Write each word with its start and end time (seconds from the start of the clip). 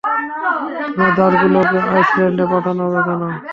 উনার 0.89 1.11
দাসগুলোকে 1.17 1.77
আইসল্যান্ডে 1.89 2.45
পাঠানো 2.51 2.81
হবে 2.85 2.99
কেন? 3.07 3.21